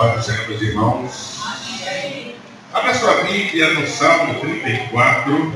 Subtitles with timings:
[0.00, 1.40] Paz do Senhor, meus irmãos.
[2.72, 5.54] Abra sua Bíblia no Salmo 34.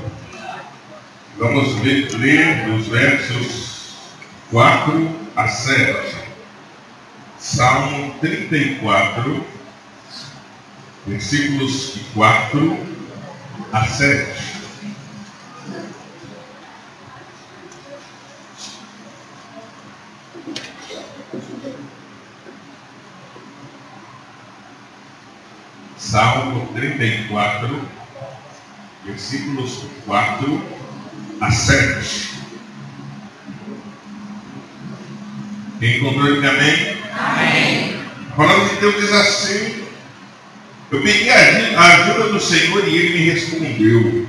[1.38, 3.94] Vamos ler, ler os versos
[4.50, 6.16] 4 a 7.
[7.38, 9.46] Salmo 34,
[11.06, 12.86] versículos 4
[13.72, 14.53] a 7.
[26.14, 27.88] Salmo 34,
[29.04, 30.62] versículos 4
[31.40, 32.30] a 7.
[35.80, 36.96] Quem encontrou ele amém?
[37.18, 38.00] Amém.
[38.30, 39.82] A palavra de Deus diz assim:
[40.92, 44.28] Eu pedi a ajuda do Senhor e ele me respondeu.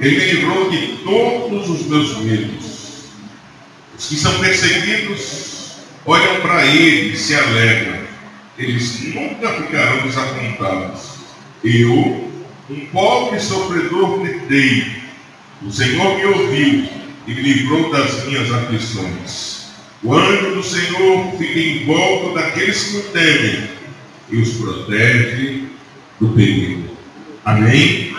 [0.00, 3.04] Ele me livrou de todos os meus medos.
[3.98, 5.74] Os que são perseguidos
[6.06, 7.98] olham para ele e se alegram.
[8.56, 11.17] Eles nunca ficarão desapontados.
[11.64, 12.30] Eu,
[12.70, 14.86] um pobre sofredor, gritei.
[15.62, 16.88] O Senhor me ouviu
[17.26, 19.58] e me livrou das minhas aflições.
[20.02, 23.68] O anjo do Senhor fica em volta daqueles que o temem
[24.30, 25.64] e os protege
[26.20, 26.88] do perigo.
[27.44, 28.14] Amém?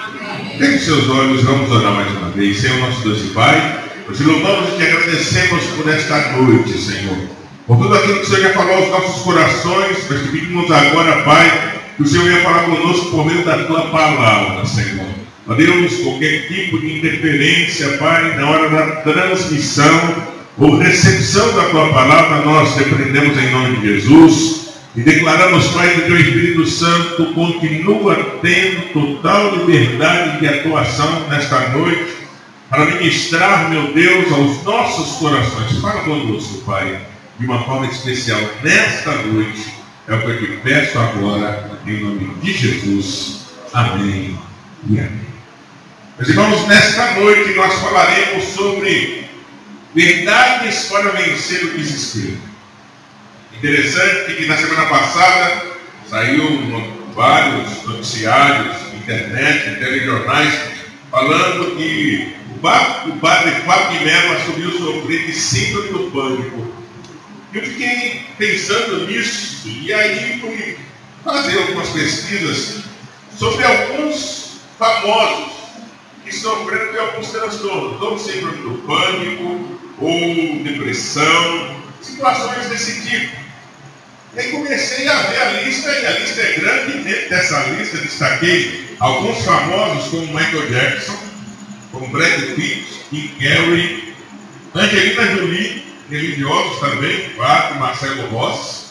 [0.58, 2.60] Feche seus olhos, vamos orar mais uma vez.
[2.60, 7.18] Senhor nosso Deus e Pai, nós te louvamos e te agradecemos por esta noite, Senhor.
[7.66, 11.24] Por tudo aquilo que o Senhor já falou aos nossos corações, nós te pedimos agora,
[11.24, 15.06] Pai, que o Senhor ia falar conosco por meio da tua palavra, Senhor.
[15.46, 20.16] Ó Deus, qualquer tipo de interferência, Pai, na hora da transmissão
[20.58, 26.00] ou recepção da tua palavra, nós repreendemos em nome de Jesus e declaramos, Pai, que
[26.00, 32.14] o teu Espírito Santo continua tendo total liberdade de atuação nesta noite
[32.70, 35.80] para ministrar, meu Deus, aos nossos corações.
[35.82, 36.98] Fala conosco, Pai,
[37.38, 42.34] de uma forma especial nesta noite é o que eu te peço agora, em nome
[42.42, 43.48] de Jesus.
[43.74, 44.38] Amém
[44.90, 45.30] e amém.
[46.18, 49.26] Meus irmãos, nesta noite nós falaremos sobre
[49.94, 52.38] verdades para vencer o desespero.
[53.58, 55.64] Interessante que na semana passada
[56.08, 56.44] saiu
[57.14, 60.54] vários noticiários, internet, telejornais,
[61.10, 66.80] falando que o padre Fábio Melo assumiu sofrer de síndrome do pânico
[67.52, 70.78] eu fiquei pensando nisso e aí fui
[71.24, 72.84] fazer algumas pesquisas
[73.38, 75.54] sobre alguns famosos
[76.24, 83.36] que sofreram de alguns transtornos, ou síndrome do pânico, ou depressão, situações desse tipo.
[84.36, 87.60] E aí comecei a ver a lista, e a lista é grande, e dentro dessa
[87.70, 91.18] lista destaquei alguns famosos como Michael Jackson,
[91.92, 94.14] como Brad Pitt, Kim Carrey,
[94.76, 98.89] Angelina Jolie, religiosos também, Padre Marcelo Rossi,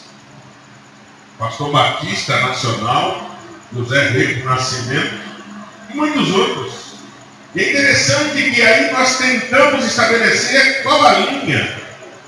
[1.39, 3.39] Pastor Batista Nacional,
[3.73, 5.21] José Rico Nascimento
[5.89, 6.73] e muitos outros.
[7.55, 11.79] E é interessante que aí nós tentamos estabelecer qual a linha.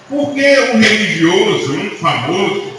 [0.08, 2.72] Porque um religioso, um famoso,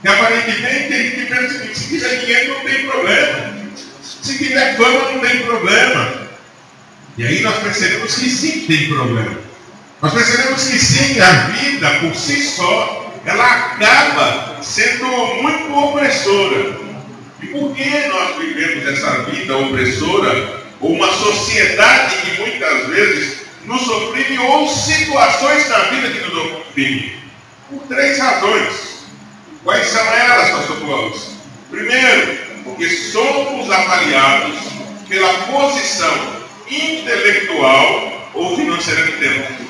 [0.00, 3.54] que aparentemente ele pensa que se tiver dinheiro não tem problema.
[4.00, 6.28] Se tiver fama não tem problema.
[7.16, 9.36] E aí nós percebemos que sim tem problema.
[10.00, 15.06] Nós percebemos que sim, a vida por si só, ela acaba sendo
[15.42, 16.78] muito opressora.
[17.42, 23.88] E por que nós vivemos essa vida opressora, ou uma sociedade que muitas vezes nos
[23.88, 27.16] oprime, ou situações na vida que nos oprime?
[27.70, 28.98] Por três razões.
[29.62, 31.20] Quais são elas, pastor Paulo?
[31.70, 34.56] Primeiro, porque somos avaliados
[35.08, 36.38] pela posição
[36.70, 39.67] intelectual ou financeira que temos.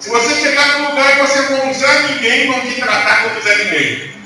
[0.00, 3.64] Se você chegar num lugar e você for usar ninguém, vão te tratar como Zé
[3.64, 4.16] Ninguém.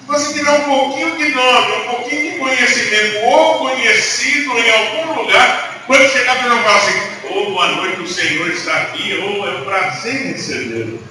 [0.00, 5.20] Se você tiver um pouquinho de nome, um pouquinho de conhecimento, ou conhecido em algum
[5.20, 7.00] lugar, quando chegar para não falar assim,
[7.30, 11.02] oh, boa noite, o Senhor está aqui, ou oh, é um prazer recebê-lo.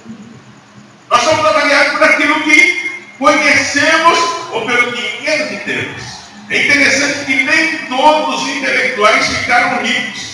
[1.10, 4.18] Nós somos avaliados por aquilo que conhecemos
[4.52, 6.02] ou pelo dinheiro que temos.
[6.50, 10.27] É interessante que nem todos os intelectuais ficaram ricos.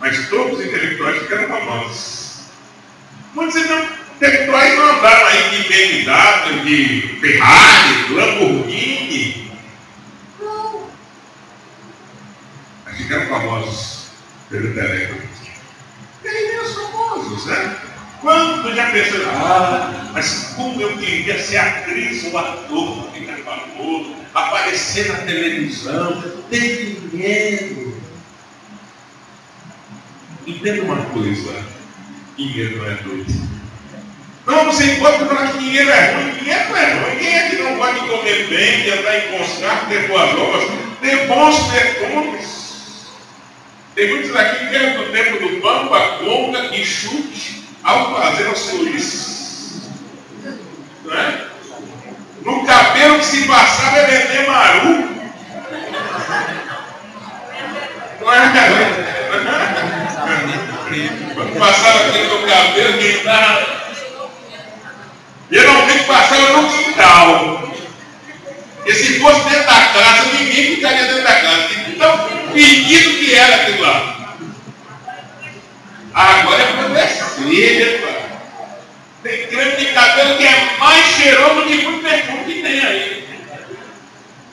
[0.00, 2.40] Mas todos os intelectuais ficaram famosos.
[3.34, 9.52] Muitos intelectuais não andaram aí de BMW, de Ferrari, Lamborghini.
[10.40, 10.88] Não.
[12.84, 14.06] Mas ficaram famosos
[14.48, 15.28] pelo telefone.
[16.24, 17.76] E aí vem os famosos, né?
[18.20, 25.08] Quanto já pensou, ah, mas como eu queria ser atriz ou ator, ficar famoso, aparecer
[25.08, 27.87] na televisão, ter dinheiro.
[30.48, 31.62] Entenda uma coisa:
[32.36, 33.48] dinheiro não é doido.
[34.46, 36.32] Não, você encontra falar que dinheiro é ruim.
[36.38, 37.18] Dinheiro não é ruim.
[37.18, 37.78] Quem é que não
[38.22, 40.70] ter bem, ter andar em constante, ter boas obras,
[41.02, 42.58] ter bons perfumes.
[43.94, 48.58] Tem muitos aqui que querem do tempo do bamba, conga e chute ao fazer as
[48.58, 49.90] suíças.
[51.04, 51.44] Não é?
[52.42, 55.08] No cabelo que se passava é vender maru.
[58.20, 58.87] Não é?
[61.58, 63.78] Passava aqui no cabelo, quem estava.
[65.50, 67.72] Geralmente passava no quintal.
[68.86, 71.68] E se fosse dentro da casa, ninguém ficaria dentro da casa.
[71.88, 74.36] Então, pedido que era aquilo lá.
[76.14, 78.18] Agora é progressiva.
[79.22, 83.28] Tem creme de cabelo que é mais cheiroso do que muito perfume que tem aí.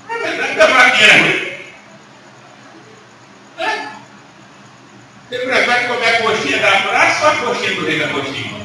[0.10, 1.46] É verdade, é pra quem é ruim.
[3.60, 3.88] É?
[5.28, 8.62] Você prefere comer a coxinha da praça ou a coxinha do rei da coxinha?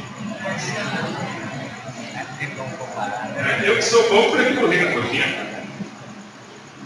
[3.65, 5.51] Eu que sou bom, prefiro o rei da coxinha.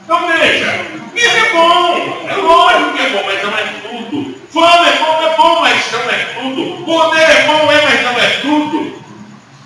[0.04, 4.38] Então veja, isso é bom, é lógico que é bom, mas não é tudo.
[4.52, 6.84] Fama é bom, é bom, mas não é tudo.
[6.84, 9.02] Poder é bom, é, mas não é tudo.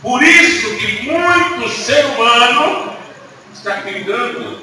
[0.00, 2.96] Por isso que muito ser humano
[3.52, 4.62] está ficando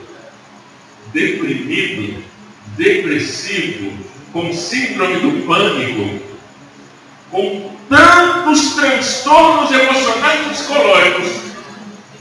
[1.14, 2.24] deprimido,
[2.78, 6.20] depressivo, com síndrome do pânico,
[7.32, 11.32] com tantos transtornos emocionais e psicológicos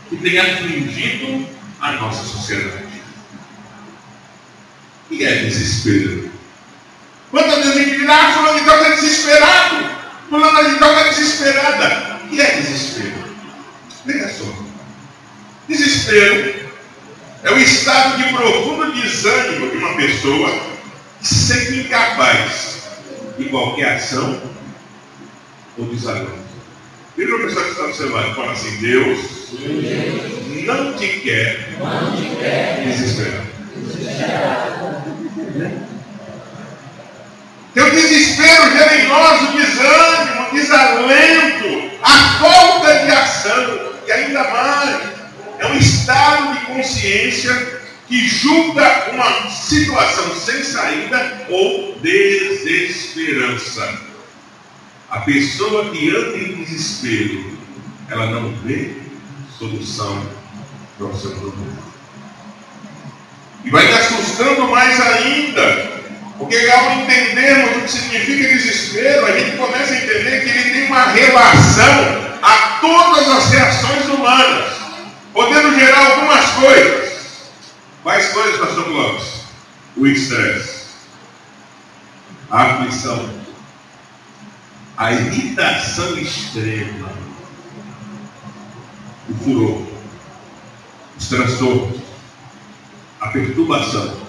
[0.08, 1.44] que tem afligido
[1.80, 2.84] a nossa sociedade.
[5.08, 6.30] Que é desespero?
[7.32, 9.90] Quantas vezes a gente diz, ah, fulano de tal está desesperado,
[10.30, 12.20] fulano de tal está desesperada.
[12.30, 13.24] Que é desespero?
[14.04, 14.44] Veja só.
[15.66, 16.70] Desespero
[17.42, 20.73] é o estado de profundo desânimo de uma pessoa
[21.24, 22.82] que se sente incapaz
[23.38, 24.42] de qualquer ação
[25.78, 25.86] ou.
[27.16, 29.18] Veja a pessoa que está observando e fala assim, Deus
[30.66, 31.68] não te quer,
[32.16, 32.74] te quer.
[37.72, 44.44] Teu desespero gera em nós o desânimo, o desalento, a falta de ação, e ainda
[44.44, 45.00] mais,
[45.58, 54.00] é um estado de consciência que julga uma situação sem saída ou desesperança.
[55.10, 57.58] A pessoa que anda em desespero,
[58.10, 58.94] ela não vê
[59.58, 60.26] solução
[60.98, 61.84] para o seu problema.
[63.64, 65.94] E vai te assustando mais ainda.
[66.36, 70.86] Porque ao entendermos o que significa desespero, a gente começa a entender que ele tem
[70.86, 74.72] uma relação a todas as reações humanas,
[75.32, 77.03] podendo gerar algumas coisas.
[78.04, 79.44] Quais coisas, pastor Clóvis?
[79.96, 80.88] O estresse,
[82.50, 83.30] a aflição,
[84.98, 87.10] a irritação extrema,
[89.26, 89.86] o furor,
[91.16, 92.02] os transtornos,
[93.22, 94.20] a perturbação,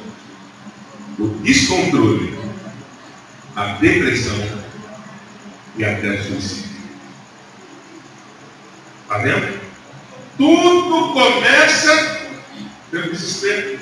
[1.19, 2.39] o descontrole,
[3.57, 4.63] a depressão
[5.75, 6.69] e até o suicídio.
[9.03, 9.59] Está vendo?
[10.37, 12.14] Tudo começa
[12.95, 13.79] pelo desespero.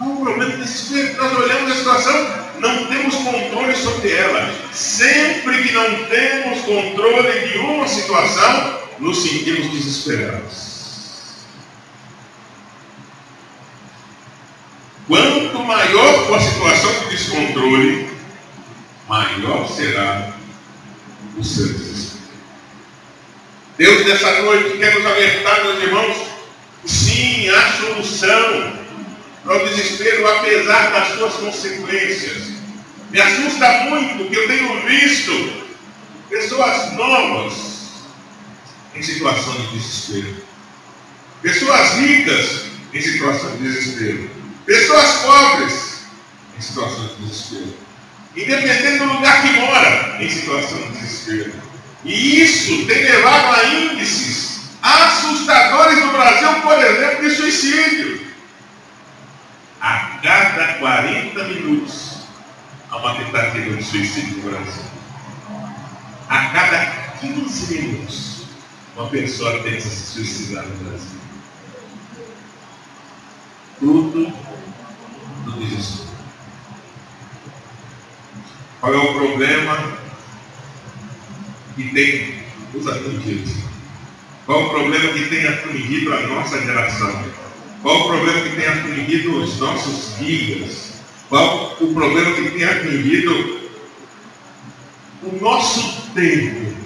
[0.00, 1.22] Há um problema de desespero.
[1.22, 4.52] Nós olhamos a situação, não temos controle sobre ela.
[4.72, 10.76] Sempre que não temos controle de uma situação, nos sentimos desesperados.
[15.06, 18.10] Quanto maior for a situação de descontrole,
[19.08, 20.32] maior será
[21.38, 22.16] o seu desespero.
[23.78, 26.25] Deus, nessa noite, quer nos alertar, meus irmãos,
[26.84, 28.72] sim, há solução
[29.44, 32.56] para o desespero, apesar das suas consequências.
[33.10, 35.66] Me assusta muito que eu tenho visto
[36.28, 37.52] pessoas novas
[38.94, 40.36] em situação de desespero.
[41.42, 44.30] Pessoas ricas em situação de desespero.
[44.64, 46.00] Pessoas pobres
[46.58, 47.74] em situação de desespero.
[48.36, 51.52] Independente do lugar que mora, em situação de desespero.
[52.04, 54.46] E isso tem levado a índices
[54.82, 58.26] assustadores no Brasil, por exemplo, de suicídio.
[59.80, 62.26] A cada 40 minutos
[62.90, 64.82] há uma tentativa de suicídio no Brasil.
[66.28, 66.86] A cada
[67.20, 68.42] 15 minutos
[68.96, 71.20] uma pessoa tenta se suicidar no Brasil.
[73.78, 74.32] Tudo
[75.44, 76.06] do desespero.
[78.80, 79.98] Qual é o problema
[81.74, 82.42] que tem
[82.74, 83.75] os atingidos?
[84.46, 87.24] Qual o problema que tem afligido a nossa geração?
[87.82, 90.92] Qual o problema que tem afligido os nossos guias?
[91.28, 93.60] Qual o problema que tem afligido
[95.24, 96.76] o nosso tempo?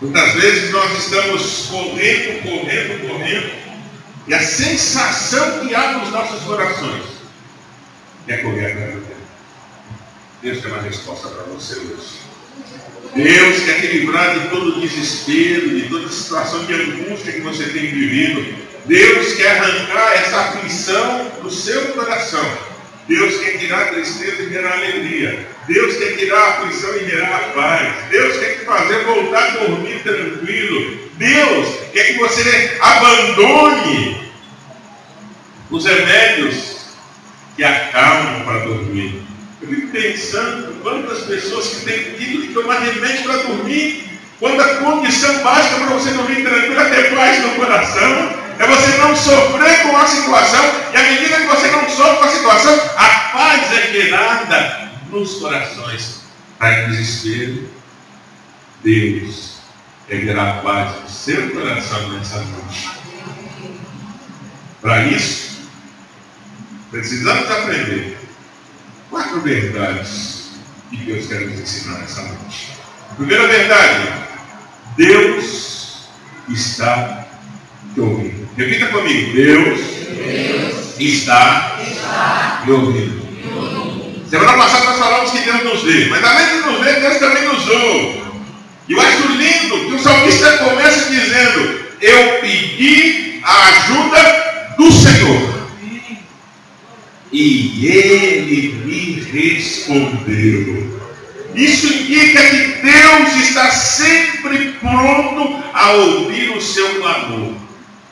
[0.00, 3.52] Muitas vezes nós estamos correndo, correndo, correndo,
[4.28, 7.04] e a sensação que há nos nossos corações
[8.28, 9.20] é correr atrás do tempo.
[10.40, 12.31] Deus tem uma resposta para você hoje.
[13.14, 17.86] Deus quer te livrar de todo desespero, de toda situação de angústia que você tem
[17.86, 18.54] vivido.
[18.86, 22.72] Deus quer arrancar essa aflição do seu coração.
[23.06, 25.46] Deus quer tirar a tristeza e gerar alegria.
[25.68, 27.92] Deus quer tirar a aflição e gerar a paz.
[28.10, 30.98] Deus quer te fazer voltar a dormir tranquilo.
[31.18, 34.32] Deus quer que você abandone
[35.70, 36.76] os remédios
[37.56, 39.21] que acalmam para dormir.
[39.62, 44.74] Eu fico pensando quantas pessoas que têm tido que tomar remédio para dormir, quando a
[44.76, 49.96] condição básica para você dormir tranquilo é paz no coração, é você não sofrer com
[49.96, 53.92] a situação, e à medida que você não sofre com a situação, a paz é
[53.92, 56.22] gerada nos corações.
[56.54, 57.68] Está em desespero,
[58.82, 59.58] Deus
[60.08, 62.90] quer gerar paz no seu coração nessa noite.
[64.80, 65.68] Para isso,
[66.90, 68.21] precisamos aprender
[69.12, 70.52] quatro verdades
[70.90, 72.72] que Deus quer nos ensinar nessa noite.
[73.16, 74.08] Primeira verdade,
[74.96, 76.08] Deus
[76.48, 77.26] está
[77.92, 78.48] te ouvindo.
[78.56, 79.80] Repita comigo, Deus,
[80.16, 83.22] Deus está, está me ouvindo.
[84.30, 87.44] Semana passada nós falamos que Deus nos vê, mas além de nos ver, Deus também
[87.44, 88.22] nos ouve.
[88.88, 95.61] E eu acho lindo que o salmista começa dizendo: Eu pedi a ajuda do Senhor
[97.32, 101.00] e ele me respondeu.
[101.54, 107.54] Isso indica que Deus está sempre pronto a ouvir o seu clamor.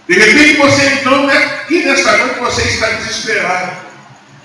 [0.08, 3.76] De repente você entrou aqui nessa noite você está desesperado.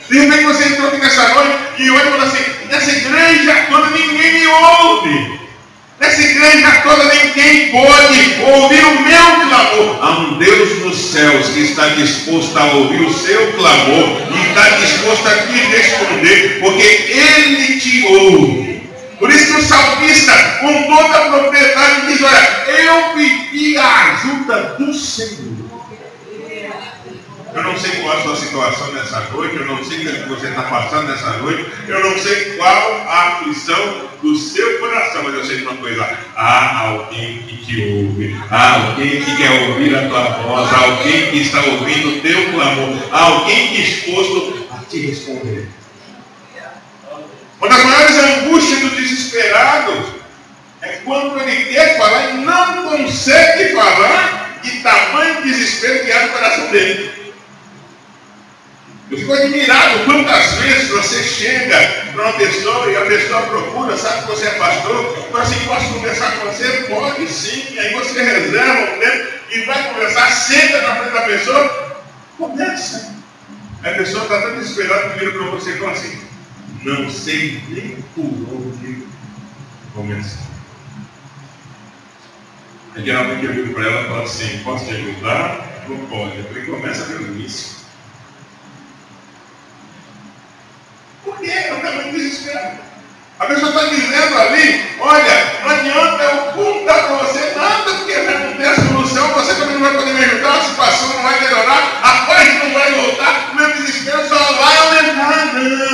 [0.09, 3.89] De repente você entrou aqui nessa noite e olha e fala assim, nessa igreja toda
[3.91, 5.44] ninguém me ouve.
[5.99, 9.97] Nessa igreja toda ninguém pode ouvir o meu clamor.
[10.01, 14.69] Há um Deus nos céus que está disposto a ouvir o seu clamor e está
[14.77, 18.89] disposto a te responder, porque Ele te ouve.
[19.17, 24.75] Por isso que o salmista, com toda a propriedade, diz: Olha, eu pedi a ajuda
[24.77, 25.55] do Senhor.
[27.53, 30.47] Eu não sei qual a sua situação nessa noite, eu não sei o que você
[30.47, 35.45] está passando nessa noite, eu não sei qual a aflição do seu coração, mas eu
[35.45, 40.07] sei de uma coisa: há alguém que te ouve, há alguém que quer ouvir a
[40.09, 45.05] tua voz, há alguém que está ouvindo o teu clamor, há alguém disposto a te
[45.05, 45.67] responder.
[47.59, 49.93] Uma das maiores angústias do desesperado
[50.81, 56.33] é quando ele quer falar e não consegue falar, e tamanho desespero que há no
[56.33, 57.24] coração dele.
[59.11, 61.77] Eu fico admirado quantas vezes você chega
[62.11, 65.93] para uma pessoa e a pessoa procura, sabe que você é pastor, fala assim, posso
[65.93, 66.85] conversar com você?
[66.89, 67.77] Pode sim.
[67.77, 72.03] Aí você reserva um tempo e vai conversar, senta na frente da pessoa,
[72.37, 73.15] conversa.
[73.83, 76.19] A pessoa está tão desesperada que vira para você e fala assim,
[76.81, 79.05] não sei nem por onde
[79.93, 80.45] começar.
[82.95, 85.83] Aí geralmente eu digo para ela e falo assim, posso te ajudar?
[85.87, 86.41] Não pode.
[86.41, 87.75] Falei, começa pelo início.
[91.23, 91.51] Por quê?
[91.69, 92.44] Eu estou muito desesperado.
[93.37, 98.53] A pessoa está dizendo ali, olha, não adianta eu contar para você nada, porque não
[98.53, 102.25] tem solução, você também não vai poder me ajudar, a situação não vai melhorar, a
[102.25, 105.84] paz não vai voltar, o meu desespero só vai aumentar.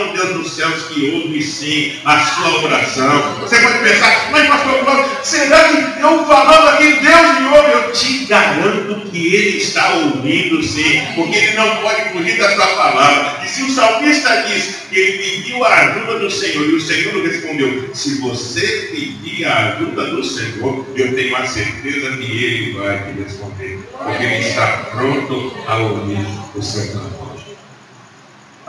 [0.00, 3.40] Um Deus dos céus que ouve sim a sua oração.
[3.40, 7.72] Você pode pensar, mas pastor Cláudio, será que eu falando aqui, Deus me ouve?
[7.72, 12.66] Eu te garanto que Ele está ouvindo sim, porque Ele não pode fugir da sua
[12.66, 13.44] palavra.
[13.44, 17.22] E se o salmista diz que ele pediu a ajuda do Senhor e o Senhor
[17.22, 23.02] respondeu, se você pedir a ajuda do Senhor, eu tenho a certeza que Ele vai
[23.04, 27.17] te responder, porque Ele está pronto a ouvir o clamor.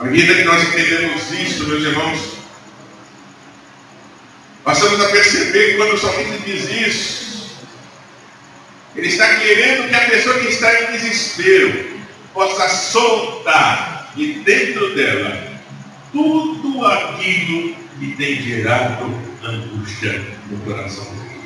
[0.00, 2.38] À medida que nós entendemos isso, meus irmãos,
[4.64, 7.50] passamos a perceber que quando o salmista diz isso,
[8.96, 12.00] ele está querendo que a pessoa que está em desespero
[12.32, 15.60] possa soltar de dentro dela
[16.12, 19.04] tudo aquilo que tem gerado
[19.44, 21.44] angústia no coração dele.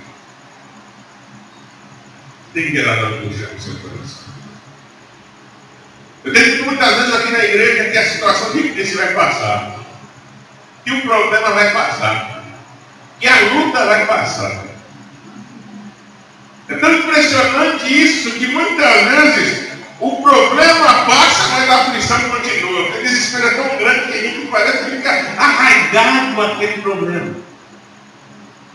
[2.53, 4.34] Tem gerado angústia no seu coração.
[6.25, 9.79] Eu tenho dito muitas vezes aqui na igreja que a situação difícil vai passar.
[10.83, 12.45] Que o problema vai passar.
[13.21, 14.65] Que a luta vai passar.
[16.67, 19.69] É tão impressionante isso que muitas vezes
[20.01, 22.89] o problema passa, mas a aflição continua.
[22.89, 27.35] O desespero é tão grande que a gente parece ficar arraigado aquele problema.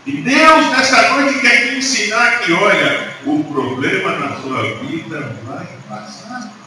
[0.06, 5.66] E Deus nessa noite quer te ensinar que, olha, o problema na sua vida vai
[5.88, 6.59] passar.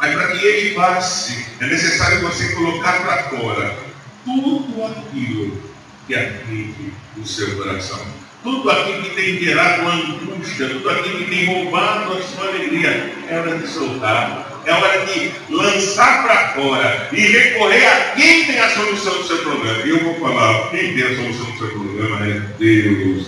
[0.00, 3.76] Mas para que ele passe, é necessário você colocar para fora
[4.24, 5.62] tudo aquilo
[6.06, 8.00] que aflige o seu coração.
[8.42, 13.38] Tudo aquilo que tem gerado angústia, tudo aquilo que tem roubado a sua alegria, é
[13.38, 14.62] hora de soltar.
[14.64, 19.38] É hora de lançar para fora e recorrer a quem tem a solução do seu
[19.38, 19.86] problema.
[19.86, 23.26] E eu vou falar, quem tem a solução do seu problema é Deus.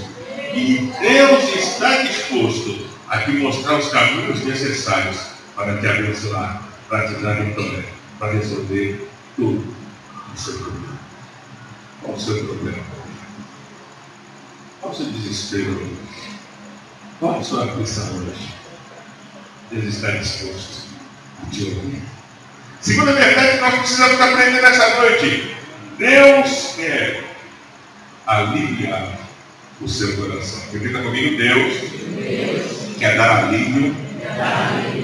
[0.54, 5.31] E Deus está disposto a te mostrar os caminhos necessários
[5.62, 7.84] para te abençoar, para te dar vitória,
[8.18, 9.74] para resolver tudo
[10.34, 10.98] o seu problema.
[12.02, 12.84] Qual o seu problema?
[14.80, 15.96] Qual o seu desespero hoje?
[17.20, 18.54] Qual a sua aflição hoje?
[19.70, 20.88] Deus está disposto
[21.46, 22.02] a te ouvir.
[22.80, 25.56] Segunda verdade que nós precisamos aprender nessa noite.
[25.96, 27.24] Deus quer
[28.26, 29.18] aliviar
[29.80, 30.60] o seu coração.
[30.72, 31.74] Repita comigo, Deus,
[32.16, 34.11] Deus quer dar alívio, quer dar alívio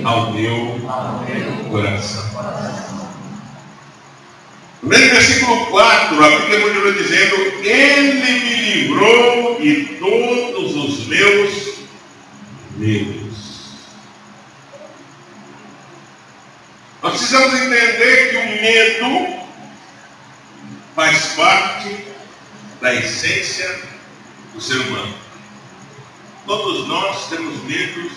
[0.04, 0.78] ao, meu
[1.70, 2.28] coração.
[4.82, 7.34] No mesmo versículo 4, a Bíblia continua dizendo:
[7.64, 11.74] Ele me livrou de todos os meus
[12.76, 13.18] medos.
[17.02, 19.38] Nós precisamos entender que o medo
[20.94, 21.96] faz parte
[22.80, 23.80] da essência
[24.52, 25.14] do ser humano.
[26.46, 28.12] Todos nós temos medos,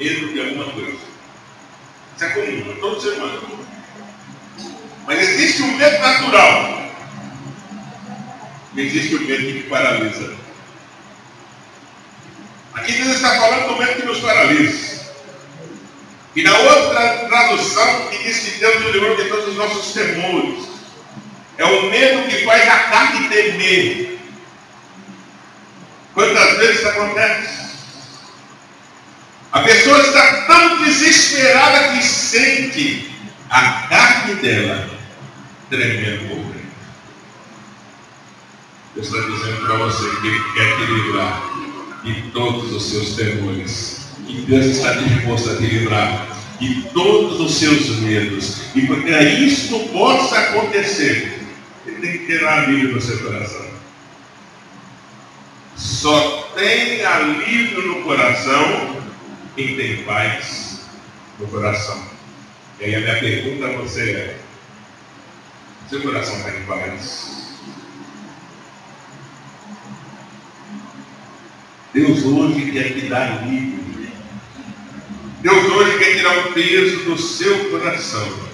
[0.00, 0.98] medo de alguma coisa.
[2.16, 3.66] Isso é comum, todo ser humano.
[5.06, 6.90] Mas existe um medo natural.
[8.74, 10.34] E existe o medo que paralisa.
[12.74, 15.00] Aqui Deus está falando do medo que nos paralisa.
[16.34, 20.68] E na outra tradução, que diz que Deus nos livrou de todos os nossos temores.
[21.58, 24.18] É o medo que faz a carne temer.
[26.14, 27.69] Quantas vezes isso acontece?
[29.52, 33.10] A pessoa está tão desesperada que sente
[33.48, 34.88] a carne dela
[35.68, 36.60] tremendo por dentro.
[38.94, 41.42] Deus está dizendo para você que Ele quer te livrar
[42.04, 44.00] de todos os seus temores.
[44.28, 46.28] E Deus está disposto a te livrar
[46.60, 48.62] de todos os seus medos.
[48.76, 51.40] E para isto possa acontecer,
[51.84, 53.66] Ele tem que ter alívio no seu coração.
[55.76, 58.99] Só tem alívio no coração
[59.60, 60.80] quem tem paz
[61.38, 62.02] no coração.
[62.80, 64.36] E aí a minha pergunta a você é,
[65.88, 67.40] seu coração está em paz.
[71.92, 73.80] Deus hoje quer te dar alívio.
[75.40, 78.50] Deus hoje quer tirar o peso do seu coração.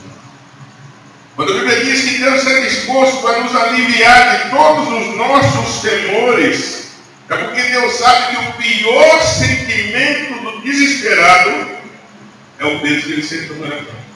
[1.36, 5.82] Quando a Bíblia diz que Deus está disposto a nos aliviar de todos os nossos
[5.82, 6.86] temores,
[7.28, 10.35] é porque Deus sabe que o pior sentimento
[10.66, 11.76] desesperado
[12.58, 14.06] é o peso que ele no coração.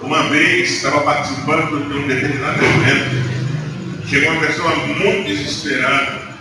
[0.00, 6.36] Uma vez estava participando de um determinado evento, chegou uma pessoa muito desesperada,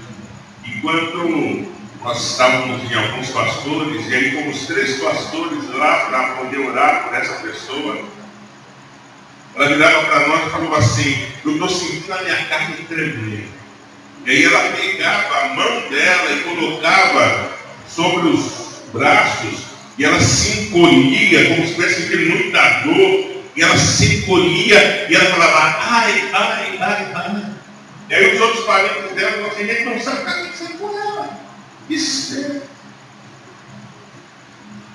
[0.65, 7.03] enquanto nós estávamos em alguns pastores, e aí fomos três pastores lá para poder orar
[7.03, 8.03] por essa pessoa.
[9.53, 13.60] Ela virava para nós e falou assim, eu estou sentindo a minha carne tremer.
[14.25, 17.51] E aí ela pegava a mão dela e colocava
[17.87, 19.65] sobre os braços,
[19.97, 25.15] e ela se encolhia, como se tivesse sentindo muita dor, e ela se encolhia e
[25.15, 27.45] ela falava, ai, ai, ai, ai.
[28.09, 31.39] E aí os outros parentes dela falavam assim, não sabe o que aconteceu com ela.
[31.89, 32.61] Desespero.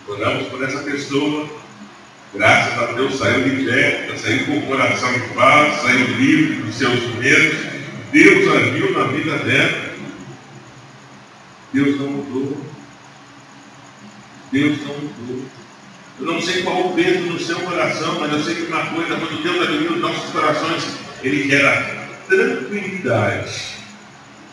[0.08, 1.48] Oramos por essa pessoa.
[2.34, 7.14] Graças a Deus saiu liberta, saiu com o coração em paz, saiu livre dos seus
[7.16, 7.75] medos.
[8.12, 9.96] Deus agiu na vida dela.
[11.72, 12.66] Deus não mudou.
[14.52, 15.44] Deus não mudou.
[16.18, 19.16] Eu não sei qual o peso no seu coração, mas eu sei que uma coisa,
[19.16, 20.84] quando Deus abriu os nossos corações,
[21.22, 23.76] Ele gera tranquilidade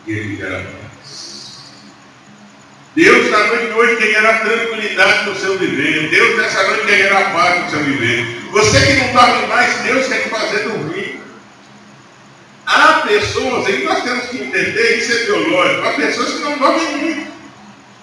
[0.06, 1.72] e Ele gera paz.
[2.94, 6.10] Deus na noite de hoje quer gerar tranquilidade no seu viver.
[6.10, 8.40] Deus nessa noite quer gerar paz no seu viver.
[8.52, 11.03] Você que não dorme mais, Deus quer te fazer dormir.
[13.64, 17.34] Pessoas, aí nós temos que entender, isso é teológico, há pessoas que não dormem muito.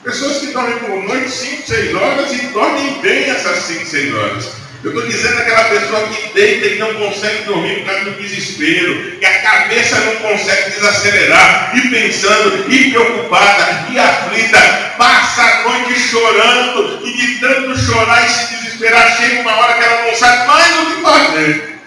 [0.03, 4.49] Pessoas que dormem por noite 5, 6 horas e dormem bem essas 5, 6 horas.
[4.83, 9.19] Eu estou dizendo aquela pessoa que deita e não consegue dormir por causa do desespero,
[9.19, 14.59] que a cabeça não consegue desacelerar, e pensando, e preocupada, e aflita,
[14.97, 19.83] passa a noite chorando, e de tanto chorar e se desesperar, chega uma hora que
[19.83, 21.80] ela não sabe mais o que fazer.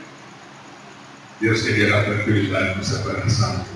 [1.45, 3.67] Deus quer gerar tranquilidade no seu coração.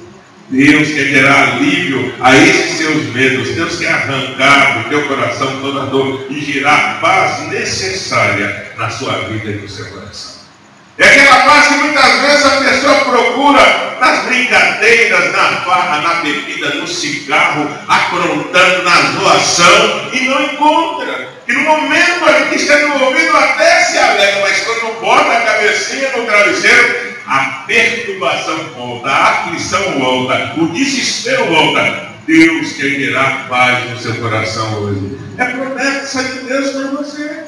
[0.48, 3.54] Deus quer gerar alívio a esses seus medos.
[3.54, 9.50] Deus quer arrancar do teu coração toda dor e gerar paz necessária na sua vida
[9.50, 10.37] e no seu coração.
[10.98, 16.74] É aquela paz que muitas vezes a pessoa procura nas brincadeiras, na farra, na bebida,
[16.74, 21.28] no cigarro, aprontando na zoação e não encontra.
[21.46, 26.10] E no momento a gente está envolvido até se alegra, mas quando bota a cabecinha
[26.16, 32.08] no travesseiro, a perturbação volta, a aflição volta, o desespero volta.
[32.26, 35.18] Deus quer gerar paz no seu coração hoje.
[35.38, 37.47] É promessa de Deus para você.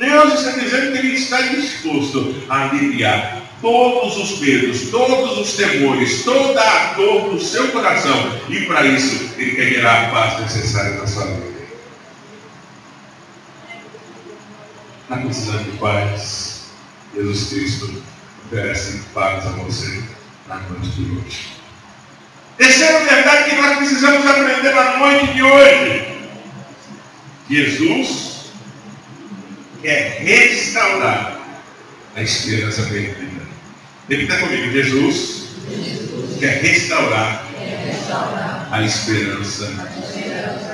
[0.00, 6.24] Deus está dizendo que Ele está disposto a aliviar todos os medos, todos os temores,
[6.24, 8.40] toda a dor do seu coração.
[8.48, 11.50] E para isso, Ele quer gerar a paz necessária na sua vida.
[15.02, 16.70] Está precisando de paz?
[17.14, 18.02] Jesus Cristo
[18.46, 20.02] oferece paz a você
[20.48, 21.46] na noite de hoje.
[22.56, 26.20] Terceira verdade que nós precisamos aprender na noite de hoje.
[27.50, 28.29] Jesus
[29.82, 31.40] quer restaurar
[32.14, 33.40] a esperança perdida.
[34.08, 35.48] Repita comigo, Jesus,
[36.38, 37.46] quer, quer restaurar
[38.70, 39.66] a esperança,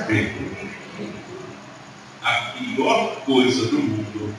[0.07, 0.57] perdida.
[2.23, 4.35] A pior coisa do mundo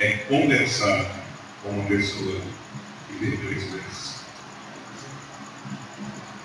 [0.00, 1.06] é conversar
[1.62, 2.40] com uma pessoa
[3.06, 4.14] que perdeu a esperança.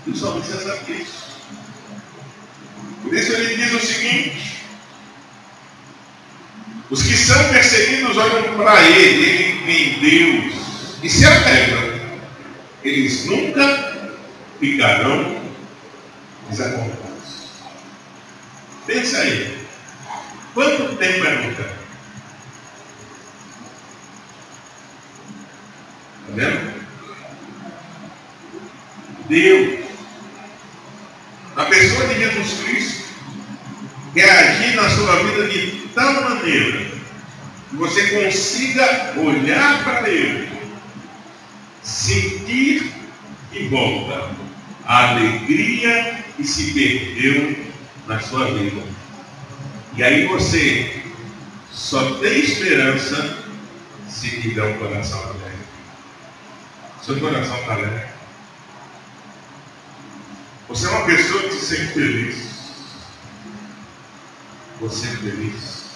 [0.05, 1.29] E o salmista sabe disso.
[3.01, 4.48] Por isso ele diz o seguinte:
[6.89, 10.53] os que são perseguidos olham para ele, ele em Deus
[11.03, 11.99] e se alegram.
[12.83, 13.93] Eles nunca
[14.59, 15.41] ficarão
[16.49, 16.99] desapontados.
[18.87, 19.59] Pensa aí.
[20.53, 21.61] Quanto tempo é nunca?
[26.21, 26.79] Está vendo?
[29.27, 29.85] Deus,
[31.55, 33.03] a pessoa de Jesus Cristo,
[34.13, 36.79] quer agir na sua vida de tal maneira
[37.69, 40.49] que você consiga olhar para ele,
[41.83, 42.91] sentir
[43.51, 44.31] e volta
[44.85, 47.65] a alegria que se perdeu
[48.07, 48.81] na sua vida.
[49.95, 51.03] E aí você
[51.71, 53.37] só tem esperança
[54.07, 55.59] se tiver um coração alegre.
[57.01, 58.07] Seu coração está alegre.
[60.67, 62.49] Você é uma pessoa que se sente feliz.
[64.79, 65.88] Você é feliz.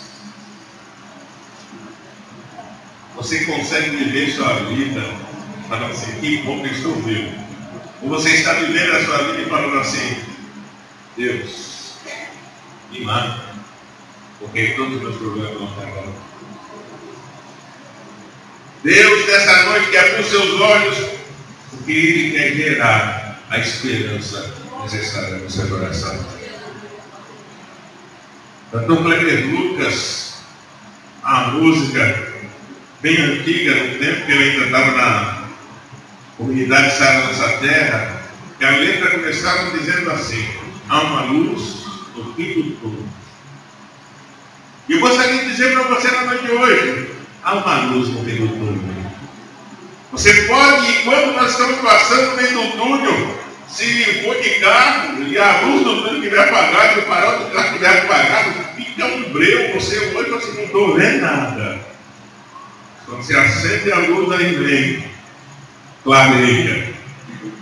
[3.24, 5.02] Você consegue viver sua vida
[5.70, 7.32] falando assim, que bom que estou vivo.
[8.02, 10.18] Ou você está vivendo a sua vida e falando assim,
[11.16, 11.94] Deus,
[12.92, 13.46] me mata,
[14.40, 16.04] porque todos os meus problemas vão acabar.
[18.84, 20.98] Deus, nessa noite, que abriu seus olhos,
[21.70, 26.28] porque Ele quer gerar a esperança necessária no seu coração.
[28.70, 30.34] Cantor Kleber Lucas,
[31.24, 32.33] a música
[33.04, 35.44] bem antiga, no tempo que ele ainda estava na
[36.38, 38.24] comunidade Sara Nossa Terra,
[38.58, 40.48] que a letra começava dizendo assim,
[40.88, 41.86] há uma luz
[42.16, 43.04] no fim do túnel.
[44.88, 47.10] E eu gostaria de dizer para você na noite de hoje,
[47.44, 49.12] há uma luz no fim do túnel.
[50.14, 53.38] Você pode, enquanto nós estamos passando meio do túnel,
[53.68, 57.52] se for de carro e a luz do túnel estiver apagada, e o farol do
[57.52, 61.93] carro estiver apagado, fica um breu, você hoje você não estou vendo nada.
[63.14, 65.04] Quando você acende a luz, aí vem,
[66.04, 66.94] clareia.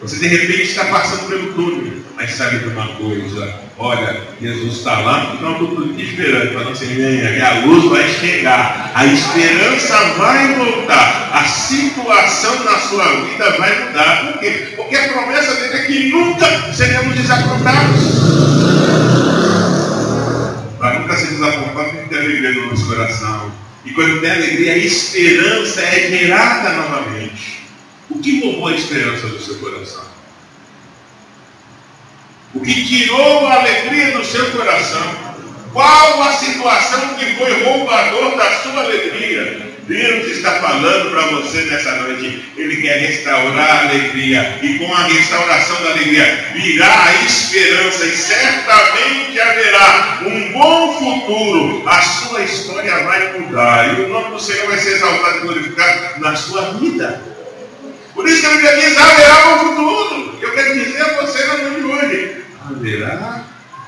[0.02, 3.54] Você de repente está passando pelo túnel, mas sabe de uma coisa?
[3.78, 7.90] Olha, Jesus está lá, não estou tudo te esperando, não ser venha, que a luz
[7.90, 14.32] vai chegar, a esperança vai voltar, a situação na sua vida vai mudar.
[14.32, 14.74] Por quê?
[14.78, 18.00] Porque a promessa dele é que nunca seremos desaprontados.
[20.80, 23.61] Para nunca ser desapontado, tem que ter alegria no nosso coração.
[23.84, 27.62] E quando tem alegria, a esperança é gerada novamente.
[28.10, 30.12] O que roubou a esperança do seu coração?
[32.54, 35.32] O que tirou a alegria do seu coração?
[35.72, 39.72] Qual a situação que foi roubador da sua alegria?
[39.88, 42.44] Deus está falando para você nessa noite.
[42.58, 44.60] Ele quer restaurar a alegria.
[44.62, 48.06] E com a restauração da alegria virá a esperança.
[48.06, 50.01] E certamente haverá
[51.22, 51.88] futuro.
[51.88, 54.00] A sua história vai mudar.
[54.00, 57.22] E o nome do Senhor vai ser exaltado e glorificado na sua vida.
[58.14, 60.38] Por isso que a Bíblia diz: haverá um futuro.
[60.42, 63.46] Eu quero dizer a você na noite de hoje: haverá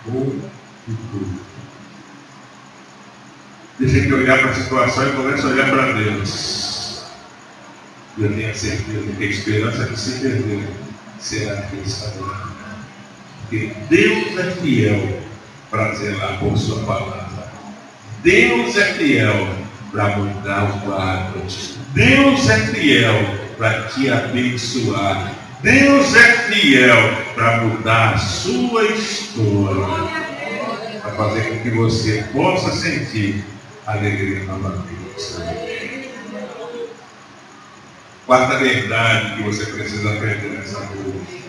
[0.07, 1.43] um futuro.
[3.79, 7.03] Deixa de olhar para a situação e começa a olhar para Deus.
[8.17, 10.63] Eu tenho certeza que a esperança que se perdeu
[11.19, 12.53] será restaurada.
[13.41, 15.21] Porque Deus é fiel
[15.71, 17.22] para zelar por sua palavra.
[18.23, 19.49] Deus é fiel
[19.91, 21.41] para mudar o quadro.
[21.93, 23.15] Deus é fiel
[23.57, 25.33] para te abençoar.
[25.61, 26.97] Deus é fiel
[27.35, 29.85] para mudar a sua história.
[31.01, 33.43] Para fazer com que você possa sentir
[33.85, 34.93] alegria novamente.
[38.25, 41.43] Quarta verdade que você precisa aprender nessa noite.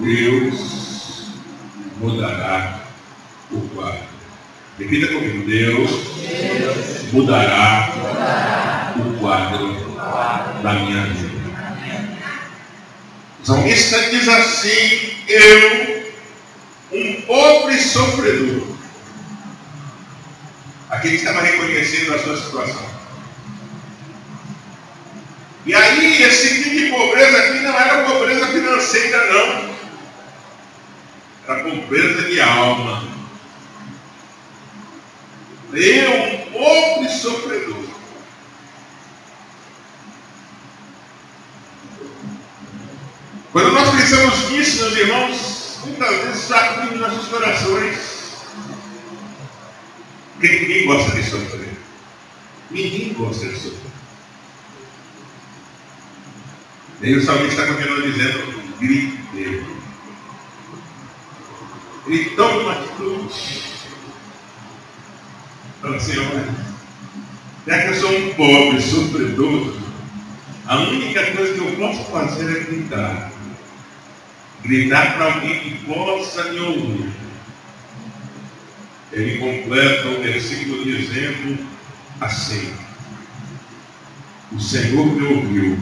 [0.00, 1.32] Deus
[1.98, 2.82] mudará
[3.50, 4.16] o quadro.
[4.78, 5.90] Repita comigo, Deus,
[7.10, 7.94] mudará,
[8.94, 11.36] o quadro, quadro da minha vida.
[13.40, 16.12] O salmista diz assim, eu,
[16.92, 18.76] um pobre sofredor.
[20.90, 22.96] Aquele que estava reconhecendo a sua situação.
[25.64, 29.74] E aí, esse tipo de pobreza aqui não era pobreza financeira, não.
[31.48, 33.15] Era pobreza de alma.
[35.76, 37.84] Eu, um pobre sofredor.
[43.52, 47.98] Quando nós pensamos nisso, meus irmãos, muitas vezes sacudimos nossos corações.
[50.32, 51.78] Porque ninguém gosta de sofrer.
[52.70, 53.90] Ninguém gosta de sofrer.
[57.02, 59.16] E aí o salmista continua dizendo, grite.
[62.34, 63.75] Toma uma atitude.
[65.86, 66.48] Fala olha,
[67.64, 69.76] já que eu sou um pobre, sofredor,
[70.66, 73.30] a única coisa que eu posso fazer é gritar.
[74.64, 77.12] Gritar para alguém que possa me ouvir.
[79.12, 81.64] Ele completa o versículo dizendo
[82.20, 82.72] assim:
[84.50, 85.78] O Senhor me ouviu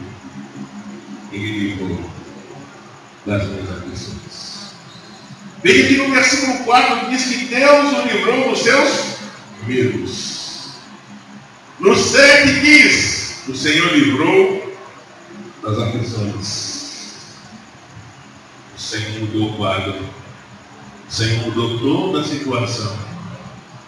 [1.33, 2.11] e me livrou
[3.25, 4.75] das minhas aflições.
[5.63, 9.14] Veja que no versículo 4 diz que Deus o livrou dos seus
[9.67, 10.71] medos.
[11.79, 14.75] No 7 diz: O Senhor livrou
[15.63, 16.85] das aflições.
[18.77, 19.95] O Senhor mudou o quadro.
[21.09, 22.97] O Senhor mudou toda a situação.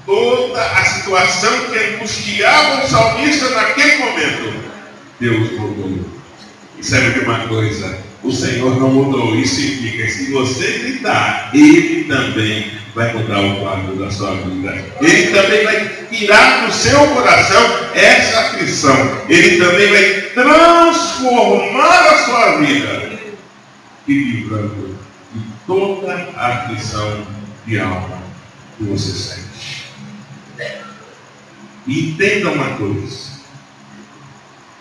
[0.04, 4.64] Toda a situação que angustiava o salmista naquele momento.
[5.18, 6.04] Deus mudou.
[6.78, 7.98] E sabe de uma coisa?
[8.26, 9.36] O Senhor não mudou.
[9.36, 14.84] Isso significa que se você gritar, Ele também vai mudar o quadro da sua vida.
[15.00, 17.62] Ele também vai tirar do seu coração
[17.94, 19.22] essa aflição.
[19.28, 23.12] Ele também vai transformar a sua vida
[24.08, 24.98] e livrando
[25.32, 27.24] de toda a aflição
[27.64, 28.22] de alma
[28.76, 29.86] que você sente.
[31.86, 33.36] Entenda uma coisa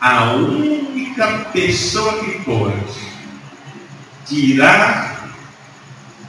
[0.01, 3.04] a única pessoa que pode
[4.25, 5.29] tirar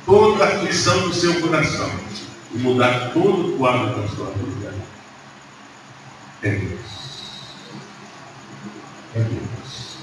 [0.04, 1.90] toda a aflição do seu coração
[2.54, 4.74] e mudar todo o quadro da sua vida
[6.42, 6.80] é Deus.
[9.14, 9.96] É Deus.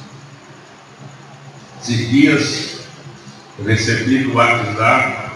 [1.82, 2.80] Esses dias
[3.60, 5.32] eu recebi no WhatsApp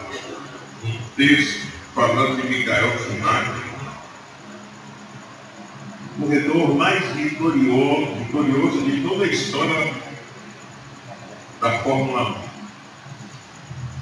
[0.84, 3.68] um texto falando de Micael Schumacher
[6.20, 9.94] corredor mais vitorioso, vitorioso de toda a história
[11.62, 12.47] da Fórmula 1.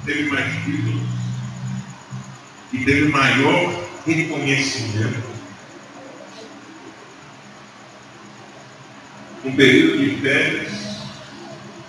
[0.06, 1.02] Teve mais títulos
[2.72, 5.28] e teve maior reconhecimento.
[9.44, 10.72] Um período de férias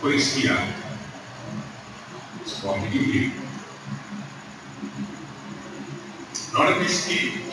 [0.02, 0.68] foi esquiar.
[2.44, 3.42] Esporte de rico.
[6.54, 7.44] Na hora que esqui,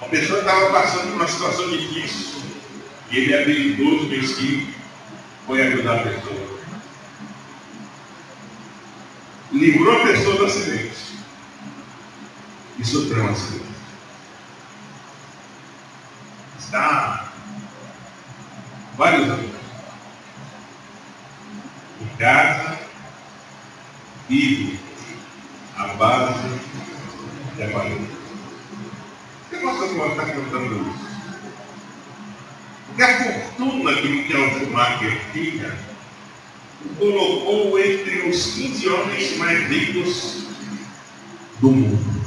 [0.00, 2.42] a pessoa estava passando por uma situação difícil
[3.12, 4.74] e ele é habilidoso no esqui,
[5.46, 6.53] foi ajudar a pessoa.
[9.54, 11.18] Livrou a pessoa do acidente
[12.78, 13.64] e sofreu um acidente.
[16.58, 17.32] Está
[18.96, 19.50] vários anos
[22.00, 22.78] em casa,
[24.28, 24.78] vive
[25.76, 26.48] a base
[27.56, 28.14] da família
[29.64, 31.04] nossa senhora está cantando isso?
[32.86, 35.78] Porque a fortuna que Miquel Schumacher tinha
[36.84, 40.44] o colocou entre os 15 homens mais ricos
[41.60, 42.24] do mundo.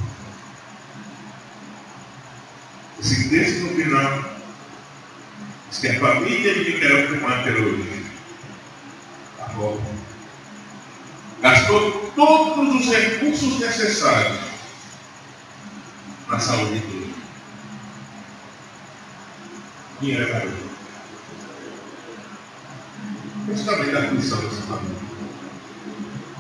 [3.00, 4.39] Esse texto no final
[5.70, 8.06] diz que a família de Schumacher hoje
[9.39, 9.86] a volta,
[11.41, 14.39] gastou todos os recursos necessários
[16.28, 17.08] na saúde dele
[20.00, 20.67] dinheiro é garoto.
[23.52, 25.07] Isso também dá atenção nessa família.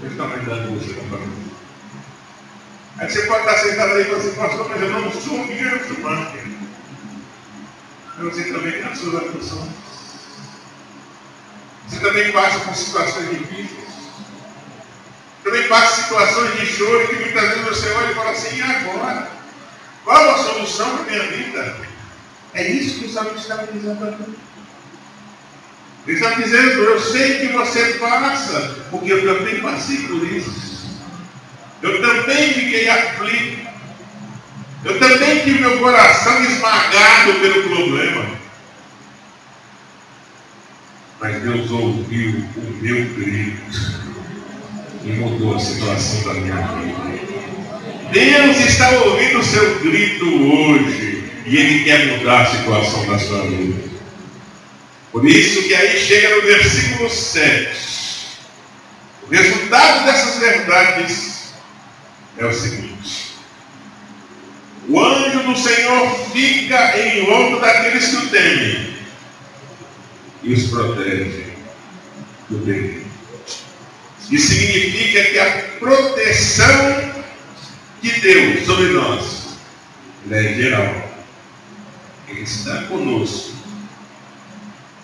[0.07, 1.51] Ele está mandando você para mim.
[2.97, 6.31] Aí você pode estar sentado aí e falar assim, pastor, mas eu não sou muçulmano.
[8.19, 9.69] Você também tem as suas aflições.
[11.87, 13.87] Você também passa por situações difíceis.
[15.43, 19.31] Também passa situações de choro que muitas vezes você olha e fala assim, e agora?
[20.05, 21.77] Qual a solução para a minha vida?
[22.53, 24.35] É isso que o Salmo está dizendo para mim.
[26.07, 30.87] Ele está dizendo, eu sei que você passa, porque eu também passei por isso.
[31.81, 33.67] Eu também fiquei aflito.
[34.85, 38.25] Eu também tive meu coração esmagado pelo problema.
[41.19, 43.97] Mas Deus ouviu o meu grito
[45.03, 47.17] e mudou a situação da minha vida.
[48.13, 53.41] Deus está ouvindo o seu grito hoje e Ele quer mudar a situação da sua
[53.41, 53.96] vida.
[55.17, 58.37] Por isso que aí chega no versículo 7.
[59.23, 61.53] O resultado dessas verdades
[62.37, 63.33] é o seguinte.
[64.87, 68.95] O anjo do Senhor fica em volta daqueles que o temem
[70.43, 71.47] e os protege
[72.49, 73.07] do perigo.
[74.29, 77.11] Isso significa que a proteção
[78.03, 79.57] de Deus sobre nós
[80.29, 81.11] é geral.
[82.29, 83.56] Ele está conosco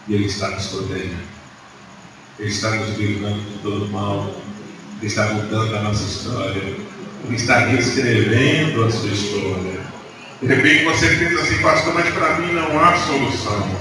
[0.07, 1.33] e Ele está nos protegendo.
[2.39, 4.35] Ele está nos livrando de todo mal.
[4.99, 6.61] Ele está mudando a nossa história.
[7.25, 9.81] Ele está reescrevendo a sua história.
[10.41, 13.79] De repente você pensa assim, pastor, mas para mim não há solução.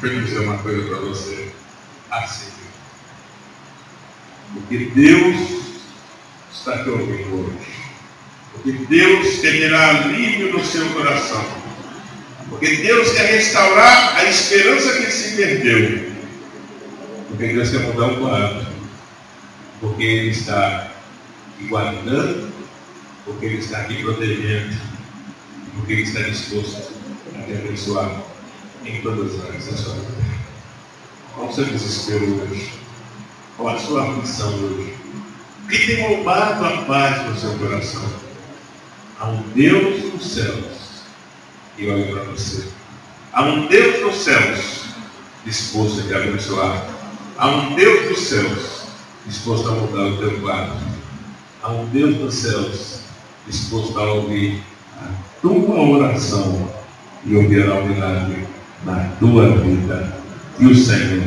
[0.00, 1.52] Deixa eu dizer uma coisa para você.
[2.10, 2.52] Assim.
[4.54, 5.36] Porque Deus
[6.52, 7.78] está te ouvindo hoje.
[8.52, 11.44] Porque Deus terá alívio no seu coração.
[12.48, 16.12] Porque Deus quer restaurar a esperança que se perdeu.
[17.28, 18.66] Porque Deus quer mudar o quadro.
[19.80, 20.92] Porque Ele está
[21.58, 22.50] te guardando.
[23.24, 24.76] Porque Ele está te protegendo.
[25.76, 26.94] Porque Ele está disposto
[27.38, 28.22] a te abençoar
[28.84, 30.28] em todas as áreas da sua vida.
[31.34, 32.72] Qual o seu desespero hoje?
[33.56, 34.94] Qual a sua aflição hoje?
[35.64, 38.10] O que tem roubado a paz no seu coração?
[39.22, 40.77] Um Deus nos céus
[41.78, 42.64] que olha para você.
[43.32, 44.84] Há um Deus nos céus
[45.44, 46.86] disposto a te abençoar.
[47.38, 48.82] Há um Deus dos céus
[49.24, 50.76] disposto a mudar o teu quadro.
[51.62, 53.00] Há um Deus dos céus
[53.46, 54.60] disposto a ouvir
[55.00, 55.08] a
[55.40, 56.68] tua oração
[57.24, 58.46] e ouvir o milagre
[58.84, 60.18] na tua vida.
[60.58, 61.22] E o Senhor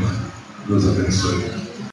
[0.67, 1.60] nos abençoe.